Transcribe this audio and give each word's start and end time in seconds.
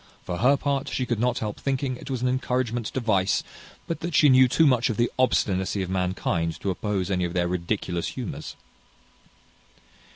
For 0.23 0.37
her 0.39 0.57
part, 0.57 0.89
she 0.89 1.05
could 1.05 1.19
not 1.19 1.37
help 1.37 1.59
thinking 1.59 1.95
it 1.95 2.09
was 2.09 2.23
an 2.23 2.27
encouragement 2.27 2.87
to 2.87 2.99
vice; 2.99 3.43
but 3.85 3.99
that 3.99 4.15
she 4.15 4.29
knew 4.29 4.47
too 4.47 4.65
much 4.65 4.89
of 4.89 4.97
the 4.97 5.11
obstinacy 5.19 5.83
of 5.83 5.91
mankind 5.91 6.59
to 6.61 6.71
oppose 6.71 7.11
any 7.11 7.23
of 7.23 7.33
their 7.35 7.47
ridiculous 7.47 8.07
humours." 8.07 8.55